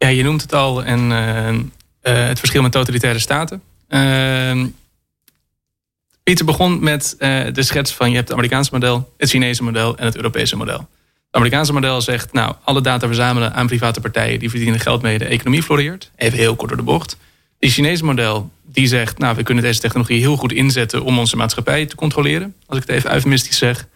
[0.02, 0.84] Ja, je noemt het al.
[0.84, 3.62] En uh, het verschil met totalitaire staten.
[3.90, 4.66] Uh,
[6.24, 9.98] Pieter begon met uh, de schets van je hebt het Amerikaanse model, het Chinese model
[9.98, 10.78] en het Europese model.
[10.78, 10.88] Het
[11.32, 15.26] Amerikaanse model zegt, nou, alle data verzamelen aan private partijen, die verdienen geld mee, de
[15.26, 16.12] economie floreert.
[16.16, 17.18] Even heel kort door de bocht.
[17.60, 21.36] Het Chinese model, die zegt, nou, we kunnen deze technologie heel goed inzetten om onze
[21.36, 22.56] maatschappij te controleren.
[22.66, 23.88] Als ik het even eufemistisch zeg.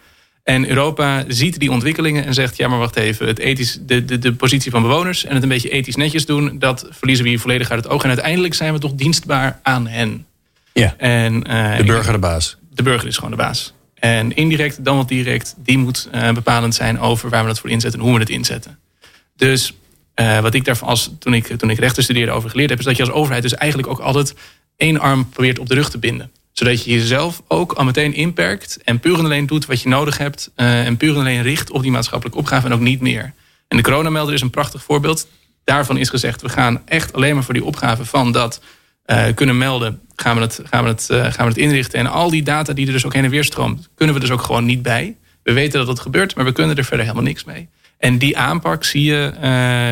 [0.46, 4.20] En Europa ziet die ontwikkelingen en zegt: ja, maar wacht even, het ethisch, de, de,
[4.20, 7.40] de positie van bewoners en het een beetje ethisch netjes doen, dat verliezen we hier
[7.40, 8.04] volledig uit het oog.
[8.04, 10.26] En uiteindelijk zijn we toch dienstbaar aan hen.
[10.74, 10.96] Ja.
[10.98, 12.58] En, uh, de burger de baas.
[12.74, 13.74] De burger is gewoon de baas.
[13.96, 17.70] En indirect, dan wat direct, die moet uh, bepalend zijn over waar we dat voor
[17.70, 18.80] inzetten en hoe we het inzetten.
[19.36, 19.74] Dus
[20.16, 22.86] uh, wat ik daarvan als toen ik, toen ik rechten studeerde over geleerd heb, is
[22.86, 24.36] dat je als overheid dus eigenlijk ook altijd
[24.78, 28.80] één arm probeert op de rug te binden zodat je jezelf ook al meteen inperkt
[28.84, 30.52] en puur en alleen doet wat je nodig hebt.
[30.56, 33.34] Uh, en puur en alleen richt op die maatschappelijke opgave en ook niet meer.
[33.68, 35.28] En de coronamelder is een prachtig voorbeeld.
[35.64, 38.62] Daarvan is gezegd, we gaan echt alleen maar voor die opgave van dat
[39.06, 40.02] uh, kunnen melden.
[40.16, 42.00] Gaan we, het, gaan, we het, uh, gaan we het inrichten.
[42.00, 44.32] En al die data die er dus ook heen en weer stroomt, kunnen we dus
[44.32, 45.16] ook gewoon niet bij.
[45.44, 47.70] We weten dat het gebeurt, maar we kunnen er verder helemaal niks mee.
[47.98, 49.32] En die aanpak zie je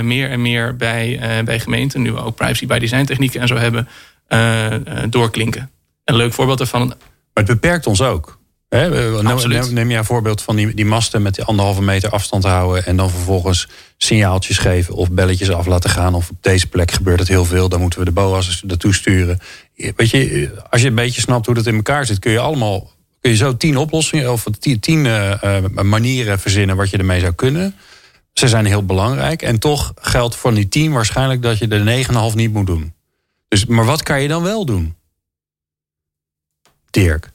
[0.03, 3.55] meer en meer bij, bij gemeenten, nu we ook privacy by design technieken en zo
[3.55, 3.87] hebben,
[5.09, 5.72] doorklinken.
[6.05, 6.87] Een leuk voorbeeld ervan.
[6.87, 6.97] Maar
[7.33, 8.41] het beperkt ons ook.
[8.69, 12.43] He, neem, neem jij een voorbeeld van die, die masten met die anderhalve meter afstand
[12.43, 12.85] houden.
[12.85, 16.13] En dan vervolgens signaaltjes geven of belletjes af laten gaan.
[16.13, 17.69] Of op deze plek gebeurt het heel veel.
[17.69, 19.39] Dan moeten we de BOA's naartoe sturen.
[19.75, 22.91] Weet je, als je een beetje snapt hoe dat in elkaar zit, kun je allemaal.
[23.21, 27.33] Kun je zo tien oplossingen of tien, tien uh, manieren verzinnen wat je ermee zou
[27.33, 27.75] kunnen.
[28.33, 29.41] Ze zijn heel belangrijk.
[29.41, 32.93] En toch geldt voor die tien waarschijnlijk dat je de 9,5 niet moet doen.
[33.47, 34.95] Dus, maar wat kan je dan wel doen?
[36.93, 37.29] Dirk?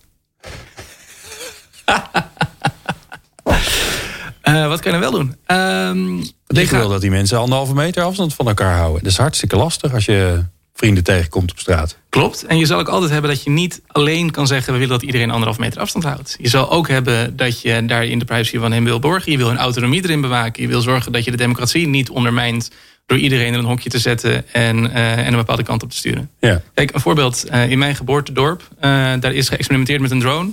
[4.45, 5.37] Uh, wat kan je nou wel doen?
[5.47, 9.03] Um, ik wil dat die mensen anderhalve meter afstand van elkaar houden.
[9.03, 10.45] Dat is hartstikke lastig als je
[10.75, 11.99] vrienden tegenkomt op straat.
[12.09, 12.45] Klopt.
[12.45, 14.73] En je zal ook altijd hebben dat je niet alleen kan zeggen...
[14.73, 16.37] we willen dat iedereen anderhalve meter afstand houdt.
[16.41, 19.33] Je zal ook hebben dat je daar in de privacy van hem wil borgen.
[19.33, 20.63] Je wil hun autonomie erin bewaken.
[20.63, 22.71] Je wil zorgen dat je de democratie niet ondermijnt
[23.09, 25.97] door iedereen in een hokje te zetten en, uh, en een bepaalde kant op te
[25.97, 26.31] sturen.
[26.41, 26.63] Ja.
[26.75, 27.45] Kijk, een voorbeeld.
[27.51, 28.81] Uh, in mijn geboortedorp, uh,
[29.21, 30.51] daar is geëxperimenteerd met een drone.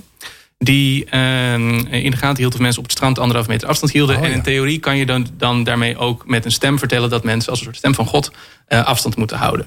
[0.58, 1.04] Die
[1.90, 4.16] in de gaten hield of mensen op het strand anderhalf meter afstand hielden.
[4.16, 7.24] Oh, en in theorie kan je dan, dan daarmee ook met een stem vertellen dat
[7.24, 8.30] mensen als een soort stem van God
[8.68, 9.66] afstand moeten houden.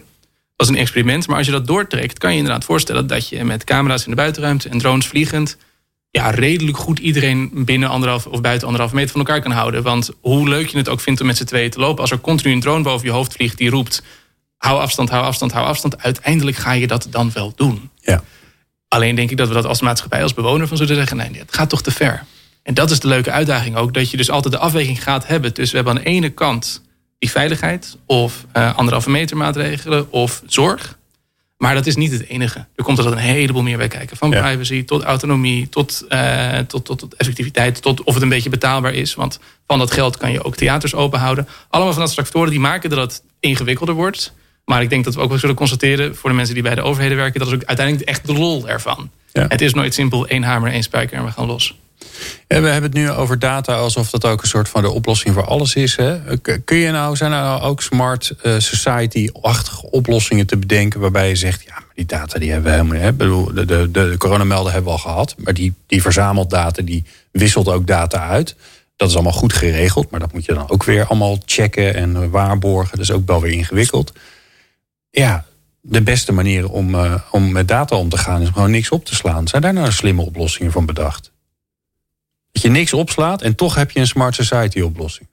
[0.56, 3.43] Dat is een experiment, maar als je dat doortrekt, kan je inderdaad voorstellen dat je
[3.43, 5.58] met camera's in de buitenruimte en drones vliegend
[6.12, 9.84] ja, redelijk goed iedereen binnen anderhalf of buiten anderhalf meter van elkaar kan houden.
[9.84, 12.19] Want hoe leuk je het ook vindt om met z'n tweeën te lopen, als er
[12.19, 14.04] continu een drone boven je hoofd vliegt die roept:
[14.58, 16.02] hou afstand, hou afstand, hou afstand.
[16.02, 17.89] Uiteindelijk ga je dat dan wel doen.
[17.95, 18.24] Ja.
[18.88, 21.56] Alleen denk ik dat we dat als maatschappij, als bewoner van zullen zeggen: nee, het
[21.56, 22.24] gaat toch te ver.
[22.63, 25.54] En dat is de leuke uitdaging ook, dat je dus altijd de afweging gaat hebben
[25.54, 26.82] tussen we hebben aan de ene kant
[27.19, 30.99] die veiligheid of uh, anderhalve meter maatregelen of zorg.
[31.60, 32.65] Maar dat is niet het enige.
[32.76, 34.17] Er komt er een heleboel meer bij kijken.
[34.17, 38.50] Van privacy tot autonomie, tot, uh, tot, tot, tot, effectiviteit, tot of het een beetje
[38.50, 39.15] betaalbaar is.
[39.15, 41.48] Want van dat geld kan je ook theaters openhouden.
[41.69, 44.34] Allemaal van dat soort factoren die maken dat het ingewikkelder wordt.
[44.65, 46.82] Maar ik denk dat we ook wel zullen constateren voor de mensen die bij de
[46.82, 49.10] overheden werken, dat is ook uiteindelijk echt de lol ervan.
[49.32, 49.45] Ja.
[49.48, 51.76] Het is nooit simpel één hamer, één spijker en we gaan los.
[52.48, 55.34] En we hebben het nu over data alsof dat ook een soort van de oplossing
[55.34, 55.96] voor alles is.
[55.96, 56.38] Hè?
[56.66, 61.36] Kun je nou, zijn er nou ook smart eh, society-achtige oplossingen te bedenken waarbij je
[61.36, 63.18] zegt, ja, maar die data die hebben we helemaal niet.
[63.18, 67.04] Bedoel, de, de, de coronamelden hebben we al gehad, maar die, die verzamelt data, die
[67.32, 68.56] wisselt ook data uit.
[68.96, 72.30] Dat is allemaal goed geregeld, maar dat moet je dan ook weer allemaal checken en
[72.30, 72.98] waarborgen.
[72.98, 74.14] Dat is ook wel weer ingewikkeld.
[75.10, 75.46] Ja,
[75.82, 78.90] de beste manier om, uh, om met data om te gaan is om gewoon niks
[78.90, 79.48] op te slaan.
[79.48, 81.32] Zijn daar nou slimme oplossingen van bedacht?
[82.60, 85.28] Dat je niks opslaat en toch heb je een smart society oplossing.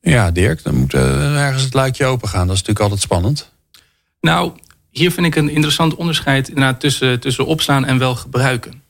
[0.00, 2.46] Ja, Dirk, dan moet uh, ergens het luikje open gaan.
[2.46, 3.52] Dat is natuurlijk altijd spannend.
[4.20, 4.52] Nou,
[4.90, 8.82] hier vind ik een interessant onderscheid tussen, tussen opslaan en wel gebruiken.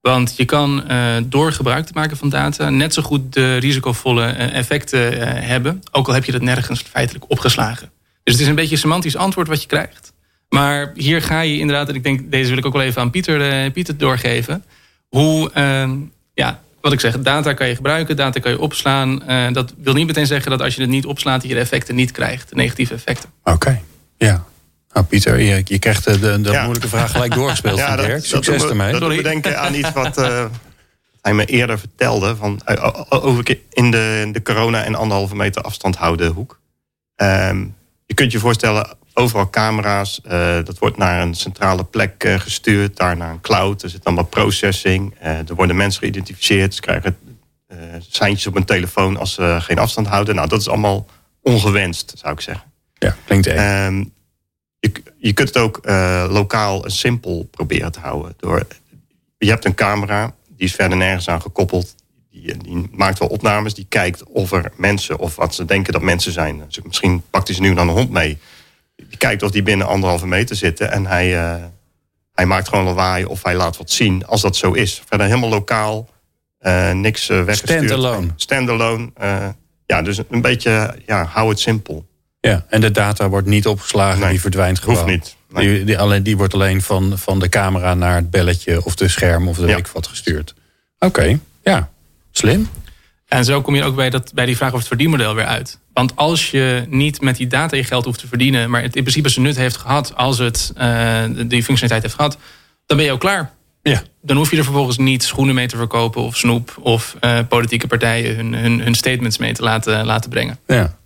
[0.00, 4.26] Want je kan uh, door gebruik te maken van data net zo goed de risicovolle
[4.32, 5.80] effecten uh, hebben.
[5.90, 7.90] Ook al heb je dat nergens feitelijk opgeslagen.
[8.22, 10.12] Dus het is een beetje een semantisch antwoord wat je krijgt.
[10.48, 13.10] Maar hier ga je inderdaad, en ik denk, deze wil ik ook wel even aan
[13.10, 14.64] Pieter, Pieter doorgeven.
[15.12, 15.90] Hoe, uh,
[16.34, 19.22] ja, wat ik zeg, data kan je gebruiken, data kan je opslaan.
[19.28, 21.94] Uh, dat wil niet meteen zeggen dat als je het niet opslaat, je de effecten
[21.94, 23.30] niet krijgt, de negatieve effecten.
[23.42, 23.82] Oké, okay.
[24.16, 24.44] ja.
[24.92, 26.62] Nou, Pieter, je, je krijgt de, de, de ja.
[26.62, 28.24] moeilijke vraag gelijk doorgespeeld ja, van Dirk.
[28.24, 28.92] Succes dat ermee.
[28.92, 30.44] Dat we denken aan iets wat uh,
[31.22, 32.36] hij me eerder vertelde.
[32.36, 32.60] Van,
[33.08, 36.60] over in de, de corona en anderhalve meter afstand houden hoek.
[37.16, 37.74] Um,
[38.12, 40.20] je kunt je voorstellen, overal camera's.
[40.24, 40.30] Uh,
[40.64, 43.82] dat wordt naar een centrale plek uh, gestuurd, daar naar een cloud.
[43.82, 45.14] Er zit allemaal processing.
[45.22, 46.74] Uh, er worden mensen geïdentificeerd.
[46.74, 47.16] Ze krijgen
[47.98, 50.34] seintjes op een telefoon als ze geen afstand houden.
[50.34, 51.06] Nou, dat is allemaal
[51.42, 52.72] ongewenst, zou ik zeggen.
[52.98, 53.86] Ja, klinkt echt.
[53.86, 54.12] Um,
[54.78, 55.80] je, je kunt het ook
[56.30, 58.34] lokaal en simpel proberen te houden.
[58.36, 58.66] Door,
[59.38, 61.94] je hebt een camera, die is verder nergens aan gekoppeld.
[62.32, 66.02] Die, die, maakt wel opnames, die kijkt of er mensen of wat ze denken dat
[66.02, 66.62] mensen zijn.
[66.66, 68.38] Dus misschien pakt hij ze nu dan een hond mee.
[68.96, 71.64] Die kijkt of die binnen anderhalve meter zitten en hij, uh,
[72.32, 75.02] hij maakt gewoon lawaai of hij laat wat zien als dat zo is.
[75.06, 76.08] Verder helemaal lokaal,
[76.60, 77.84] uh, niks uh, weggestuurd.
[77.84, 78.28] Standalone.
[78.36, 79.10] Standalone.
[79.86, 82.06] ja, dus een beetje, ja, hou het simpel.
[82.40, 84.96] Ja, en de data wordt niet opgeslagen, nee, die verdwijnt gewoon.
[84.96, 85.36] Hoeft niet.
[85.48, 85.68] Nee.
[85.68, 89.08] Die, die, alleen, die wordt alleen van, van de camera naar het belletje of de
[89.08, 89.80] scherm of de ja.
[89.92, 90.54] wat gestuurd.
[90.98, 91.40] Oké, okay.
[91.62, 91.90] ja.
[92.32, 92.68] Slim.
[93.28, 95.78] En zo kom je ook bij, dat, bij die vraag over het verdienmodel weer uit.
[95.92, 99.02] Want als je niet met die data je geld hoeft te verdienen, maar het in
[99.02, 102.38] principe zijn nut heeft gehad als het uh, die functionaliteit heeft gehad,
[102.86, 103.52] dan ben je ook klaar.
[103.82, 104.02] Ja.
[104.22, 107.86] Dan hoef je er vervolgens niet schoenen mee te verkopen of snoep of uh, politieke
[107.86, 110.58] partijen hun, hun, hun statements mee te laten, laten brengen.
[110.66, 110.96] Ja.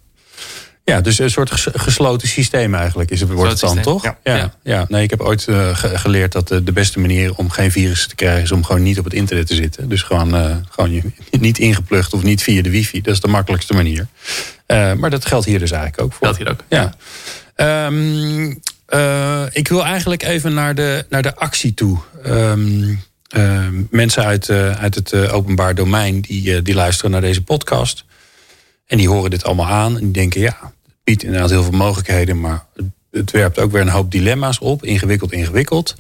[0.89, 4.05] Ja, dus een soort gesloten systeem eigenlijk is het, wordt het dan, toch?
[4.05, 4.19] Ja.
[4.23, 4.85] Ja, ja.
[4.89, 8.43] Nee, ik heb ooit uh, geleerd dat de beste manier om geen virussen te krijgen...
[8.43, 9.89] is om gewoon niet op het internet te zitten.
[9.89, 13.01] Dus gewoon, uh, gewoon je, niet ingeplucht of niet via de wifi.
[13.01, 14.07] Dat is de makkelijkste manier.
[14.67, 16.27] Maar dat geldt hier dus eigenlijk ook voor.
[16.27, 16.65] Geldt hier ook.
[16.69, 17.87] Ja.
[17.87, 18.61] Um,
[19.53, 21.99] ik wil eigenlijk even naar de, naar de actie toe.
[22.27, 23.03] Um,
[23.91, 28.05] mensen uit, uit het openbaar domein die, die luisteren naar deze podcast...
[28.87, 30.73] En die horen dit allemaal aan en die denken, ja,
[31.07, 32.65] biedt inderdaad heel veel mogelijkheden, maar
[33.11, 34.85] het werpt ook weer een hoop dilemma's op.
[34.85, 35.95] Ingewikkeld, ingewikkeld.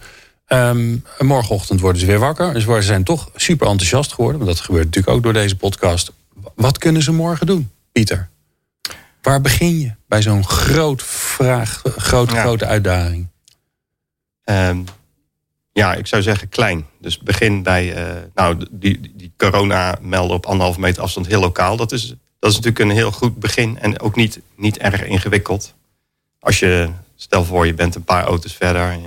[0.49, 2.53] Um, morgenochtend worden ze weer wakker.
[2.53, 4.40] Dus ze zijn toch super enthousiast geworden.
[4.40, 6.12] Want dat gebeurt natuurlijk ook door deze podcast.
[6.55, 8.29] Wat kunnen ze morgen doen, Pieter?
[9.23, 12.40] Waar begin je bij zo'n groot vraag, grote, ja.
[12.40, 13.29] grote uitdaging?
[14.45, 14.85] Um,
[15.77, 16.87] ja, ik zou zeggen klein.
[17.01, 21.77] Dus begin bij, uh, nou, die, die corona melden op anderhalve meter afstand heel lokaal.
[21.77, 25.75] Dat is dat is natuurlijk een heel goed begin en ook niet, niet erg ingewikkeld.
[26.41, 28.99] Als je, stel voor je bent een paar auto's verder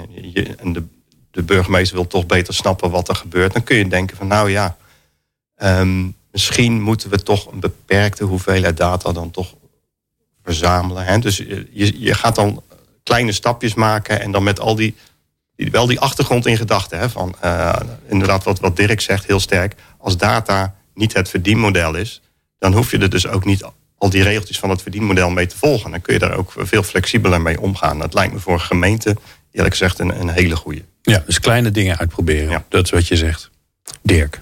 [0.57, 0.83] en, de,
[1.31, 4.49] de burgemeester wil toch beter snappen wat er gebeurt, dan kun je denken van nou
[4.49, 4.77] ja,
[5.63, 9.53] um, misschien moeten we toch een beperkte hoeveelheid data dan toch
[10.43, 11.05] verzamelen.
[11.05, 11.19] Hè?
[11.19, 12.63] Dus je, je gaat dan
[13.03, 14.95] kleine stapjes maken en dan met al die
[15.71, 17.09] wel die achtergrond in gedachten.
[17.09, 17.75] Van uh,
[18.07, 19.75] inderdaad, wat, wat Dirk zegt, heel sterk.
[19.97, 22.21] Als data niet het verdienmodel is,
[22.59, 23.63] dan hoef je er dus ook niet
[23.97, 25.91] al die regeltjes van het verdienmodel mee te volgen.
[25.91, 27.99] Dan kun je daar ook veel flexibeler mee omgaan.
[27.99, 29.15] Dat lijkt me voor een gemeente
[29.51, 30.81] eerlijk gezegd een, een hele goede.
[31.01, 32.65] Ja, dus kleine dingen uitproberen.
[32.69, 33.49] Dat is wat je zegt.
[34.01, 34.41] Dirk.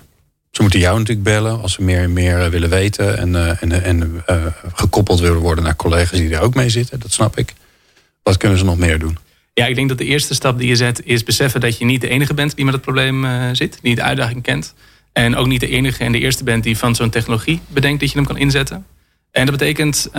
[0.52, 3.18] Ze moeten jou natuurlijk bellen als ze meer en meer eh, willen weten.
[3.18, 7.00] En, uh, en, en uh, gekoppeld willen worden naar collega's die er ook mee zitten.
[7.00, 7.54] Dat snap ik.
[8.24, 9.18] Wat kunnen ze nog meer doen?
[9.58, 12.02] Ja, ik denk dat de eerste stap die je zet is beseffen dat je niet
[12.02, 13.80] de enige bent die met het probleem zit.
[13.82, 14.74] Die de uitdaging kent.
[15.14, 18.12] En ook niet de enige en de eerste bent die van zo'n technologie bedenkt dat
[18.12, 18.86] je hem kan inzetten.
[19.32, 20.10] En dat betekent,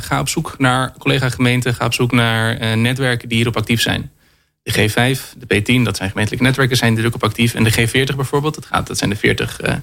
[0.00, 1.74] ga op zoek naar collega-gemeenten.
[1.74, 4.10] Ga op zoek naar netwerken die hierop actief zijn.
[4.62, 7.54] De G5, de P10, dat zijn gemeentelijke netwerken, zijn ook op actief.
[7.54, 9.74] En de G40 bijvoorbeeld, dat, gaat, dat zijn de 40 uh,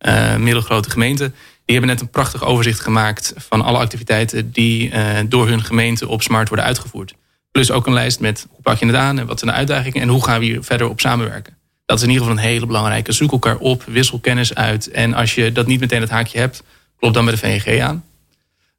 [0.00, 1.34] uh, middelgrote gemeenten.
[1.64, 4.92] Die hebben net een prachtig overzicht gemaakt van alle activiteiten die
[5.28, 7.14] door hun gemeente op smart worden uitgevoerd.
[7.54, 10.02] Plus ook een lijst met hoe pak je het aan en wat zijn de uitdagingen
[10.02, 11.56] en hoe gaan we hier verder op samenwerken.
[11.86, 13.12] Dat is in ieder geval een hele belangrijke.
[13.12, 14.90] Zoek elkaar op, wissel kennis uit.
[14.90, 16.62] En als je dat niet meteen het haakje hebt,
[16.98, 18.04] klop dan bij de VNG aan.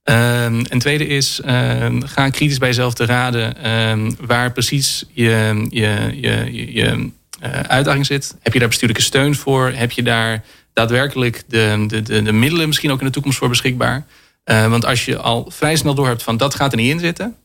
[0.03, 5.65] Um, en tweede is, um, ga kritisch bij jezelf te raden um, waar precies je,
[5.69, 7.09] je, je, je
[7.43, 8.35] uh, uitdaging zit.
[8.41, 9.71] Heb je daar bestuurlijke steun voor?
[9.75, 13.49] Heb je daar daadwerkelijk de, de, de, de middelen misschien ook in de toekomst voor
[13.49, 14.05] beschikbaar?
[14.45, 16.99] Uh, want als je al vrij snel door hebt van dat gaat er niet in
[16.99, 17.35] zitten,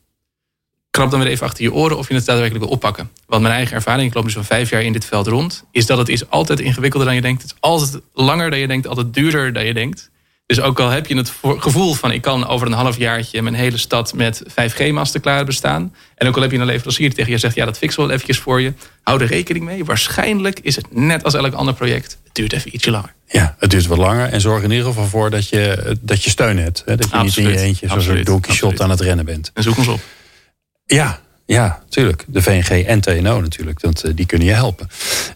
[0.91, 3.09] krap dan weer even achter je oren of je het daadwerkelijk wil oppakken.
[3.25, 5.85] Want mijn eigen ervaring, ik loop nu zo'n vijf jaar in dit veld rond, is
[5.85, 7.41] dat het is altijd ingewikkelder dan je denkt.
[7.41, 10.09] Het is altijd langer dan je denkt, altijd duurder dan je denkt.
[10.45, 13.55] Dus ook al heb je het gevoel van ik kan over een half jaartje mijn
[13.55, 15.95] hele stad met 5G-masten klaar bestaan.
[16.15, 18.09] En ook al heb je een leverancier die tegen je zegt ja dat fix wel
[18.09, 18.73] eventjes voor je.
[19.03, 19.85] Hou er rekening mee.
[19.85, 22.17] Waarschijnlijk is het net als elk ander project.
[22.23, 23.13] Het duurt even ietsje langer.
[23.27, 24.29] Ja, het duurt wat langer.
[24.29, 26.83] En zorg in ieder geval voor dat je, dat je steun hebt.
[26.85, 26.95] Hè?
[26.95, 29.51] Dat je niet in je eentje zoals een Don Quixote aan het rennen bent.
[29.53, 29.99] En zoek ons op.
[30.95, 32.25] Ja, ja, tuurlijk.
[32.27, 34.89] De VNG en TNO natuurlijk, want die kunnen je helpen.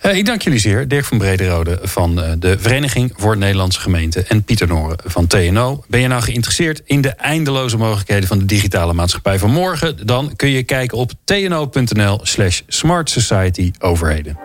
[0.05, 0.87] Uh, ik dank jullie zeer.
[0.87, 4.27] Dirk van Brederode van uh, de Vereniging voor Nederlandse Gemeenten...
[4.27, 5.83] en Pieter Noren van TNO.
[5.87, 8.27] Ben je nou geïnteresseerd in de eindeloze mogelijkheden...
[8.27, 10.05] van de digitale maatschappij van morgen?
[10.05, 14.37] Dan kun je kijken op tno.nl slash smart society overheden.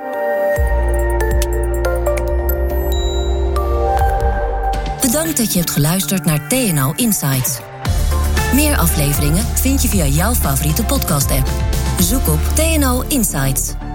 [5.00, 7.60] Bedankt dat je hebt geluisterd naar TNO Insights.
[8.54, 11.48] Meer afleveringen vind je via jouw favoriete podcast-app.
[11.98, 13.89] Zoek op TNO Insights.